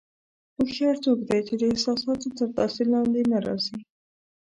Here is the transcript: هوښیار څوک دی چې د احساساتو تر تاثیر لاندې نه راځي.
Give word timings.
هوښیار 0.55 0.95
څوک 1.05 1.19
دی 1.29 1.39
چې 1.47 1.53
د 1.57 1.61
احساساتو 1.71 2.27
تر 2.37 2.47
تاثیر 2.57 2.87
لاندې 2.95 3.21
نه 3.31 3.37
راځي. 3.45 3.77